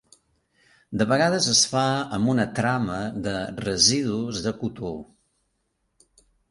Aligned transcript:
De 1.01 1.05
vegades 1.11 1.49
es 1.51 1.61
fa 1.75 1.83
amb 2.17 2.33
una 2.35 2.47
trama 2.61 2.97
de 3.29 3.37
residus 3.69 4.43
de 4.49 4.59
cotó. 4.65 4.97